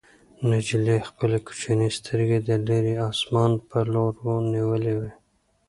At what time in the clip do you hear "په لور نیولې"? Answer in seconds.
3.69-4.93